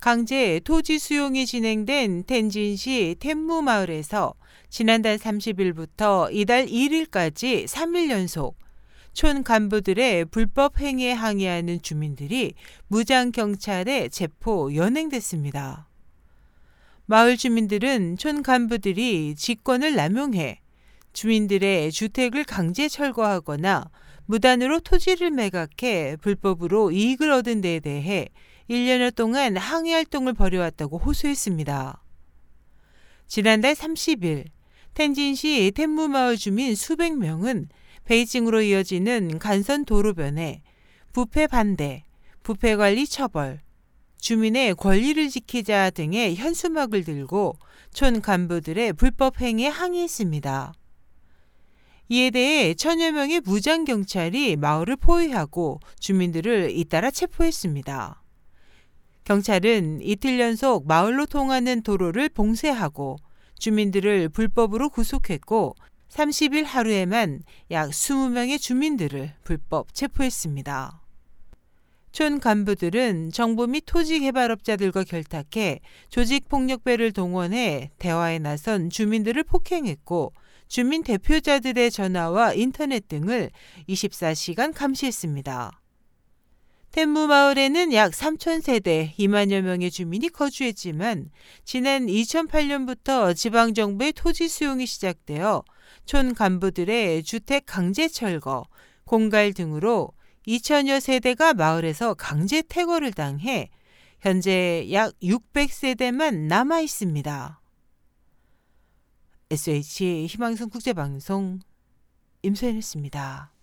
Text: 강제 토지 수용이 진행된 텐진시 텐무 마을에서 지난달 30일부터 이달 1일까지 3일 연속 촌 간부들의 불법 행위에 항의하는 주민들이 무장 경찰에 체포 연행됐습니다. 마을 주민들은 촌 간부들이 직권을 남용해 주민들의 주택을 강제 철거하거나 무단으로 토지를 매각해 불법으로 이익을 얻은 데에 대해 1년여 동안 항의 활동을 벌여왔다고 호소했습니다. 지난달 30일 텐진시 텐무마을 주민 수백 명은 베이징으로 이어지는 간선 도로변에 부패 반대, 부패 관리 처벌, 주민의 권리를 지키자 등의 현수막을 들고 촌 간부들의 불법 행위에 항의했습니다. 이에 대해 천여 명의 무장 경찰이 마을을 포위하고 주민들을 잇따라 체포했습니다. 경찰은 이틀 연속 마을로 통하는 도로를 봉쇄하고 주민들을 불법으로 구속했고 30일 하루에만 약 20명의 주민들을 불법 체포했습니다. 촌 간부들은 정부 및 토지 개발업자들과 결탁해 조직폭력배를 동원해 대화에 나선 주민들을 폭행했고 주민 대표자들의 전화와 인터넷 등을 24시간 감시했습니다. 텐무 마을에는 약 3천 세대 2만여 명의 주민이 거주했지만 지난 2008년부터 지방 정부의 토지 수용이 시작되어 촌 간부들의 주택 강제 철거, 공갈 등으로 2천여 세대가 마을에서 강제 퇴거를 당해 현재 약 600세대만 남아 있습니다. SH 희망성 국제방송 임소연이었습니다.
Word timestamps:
강제 0.00 0.60
토지 0.60 1.00
수용이 1.00 1.44
진행된 1.44 2.24
텐진시 2.24 3.16
텐무 3.18 3.62
마을에서 3.62 4.34
지난달 4.70 5.18
30일부터 5.18 6.28
이달 6.32 6.66
1일까지 6.66 7.66
3일 7.66 8.10
연속 8.10 8.56
촌 9.12 9.42
간부들의 9.42 10.26
불법 10.26 10.78
행위에 10.78 11.10
항의하는 11.10 11.82
주민들이 11.82 12.54
무장 12.86 13.32
경찰에 13.32 14.08
체포 14.08 14.72
연행됐습니다. 14.72 15.88
마을 17.06 17.36
주민들은 17.36 18.18
촌 18.18 18.44
간부들이 18.44 19.34
직권을 19.34 19.96
남용해 19.96 20.60
주민들의 21.12 21.90
주택을 21.90 22.44
강제 22.44 22.86
철거하거나 22.88 23.90
무단으로 24.26 24.78
토지를 24.78 25.32
매각해 25.32 26.18
불법으로 26.20 26.92
이익을 26.92 27.32
얻은 27.32 27.62
데에 27.62 27.80
대해 27.80 28.28
1년여 28.70 29.14
동안 29.14 29.56
항의 29.56 29.94
활동을 29.94 30.34
벌여왔다고 30.34 30.98
호소했습니다. 30.98 32.02
지난달 33.26 33.74
30일 33.74 34.46
텐진시 34.94 35.72
텐무마을 35.74 36.36
주민 36.36 36.74
수백 36.74 37.16
명은 37.16 37.68
베이징으로 38.04 38.62
이어지는 38.62 39.38
간선 39.38 39.84
도로변에 39.84 40.62
부패 41.12 41.46
반대, 41.46 42.04
부패 42.42 42.76
관리 42.76 43.06
처벌, 43.06 43.60
주민의 44.20 44.74
권리를 44.74 45.28
지키자 45.28 45.90
등의 45.90 46.36
현수막을 46.36 47.04
들고 47.04 47.58
촌 47.92 48.20
간부들의 48.20 48.94
불법 48.94 49.40
행위에 49.40 49.68
항의했습니다. 49.68 50.74
이에 52.10 52.30
대해 52.30 52.74
천여 52.74 53.12
명의 53.12 53.40
무장 53.40 53.84
경찰이 53.84 54.56
마을을 54.56 54.96
포위하고 54.96 55.80
주민들을 56.00 56.70
잇따라 56.70 57.10
체포했습니다. 57.10 58.22
경찰은 59.28 60.00
이틀 60.00 60.40
연속 60.40 60.86
마을로 60.86 61.26
통하는 61.26 61.82
도로를 61.82 62.30
봉쇄하고 62.30 63.18
주민들을 63.58 64.30
불법으로 64.30 64.88
구속했고 64.88 65.74
30일 66.08 66.64
하루에만 66.64 67.42
약 67.70 67.90
20명의 67.90 68.58
주민들을 68.58 69.34
불법 69.44 69.92
체포했습니다. 69.92 71.02
촌 72.10 72.40
간부들은 72.40 73.32
정부 73.32 73.66
및 73.66 73.82
토지 73.84 74.18
개발업자들과 74.20 75.04
결탁해 75.04 75.80
조직폭력배를 76.08 77.12
동원해 77.12 77.90
대화에 77.98 78.38
나선 78.38 78.88
주민들을 78.88 79.42
폭행했고 79.42 80.32
주민 80.68 81.02
대표자들의 81.02 81.90
전화와 81.90 82.54
인터넷 82.54 83.06
등을 83.08 83.50
24시간 83.90 84.72
감시했습니다. 84.74 85.82
텐무 86.90 87.26
마을에는 87.26 87.92
약 87.92 88.12
3천 88.12 88.62
세대 88.62 89.14
2만여 89.18 89.60
명의 89.60 89.90
주민이 89.90 90.30
거주했지만 90.30 91.30
지난 91.64 92.06
2008년부터 92.06 93.36
지방 93.36 93.74
정부의 93.74 94.12
토지 94.14 94.48
수용이 94.48 94.86
시작되어 94.86 95.62
촌 96.06 96.34
간부들의 96.34 97.22
주택 97.24 97.64
강제 97.66 98.08
철거, 98.08 98.64
공갈 99.04 99.52
등으로 99.52 100.12
2천여 100.46 101.00
세대가 101.00 101.52
마을에서 101.52 102.14
강제 102.14 102.62
퇴거를 102.62 103.12
당해 103.12 103.68
현재 104.20 104.88
약 104.90 105.12
600세대만 105.22 106.46
남아 106.46 106.80
있습니다. 106.80 107.60
SH 109.50 110.26
희망성 110.26 110.70
국제방송 110.70 111.60
임소연이었습니다. 112.42 113.57